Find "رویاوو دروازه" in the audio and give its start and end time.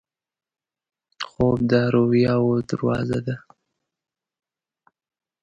1.93-3.19